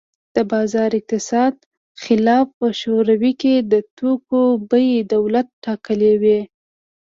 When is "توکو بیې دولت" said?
3.97-5.47